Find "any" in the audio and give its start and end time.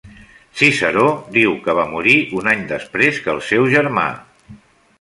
2.55-2.63